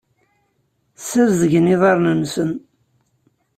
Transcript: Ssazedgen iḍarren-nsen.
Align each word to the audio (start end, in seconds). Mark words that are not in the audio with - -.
Ssazedgen 0.99 1.71
iḍarren-nsen. 1.73 2.51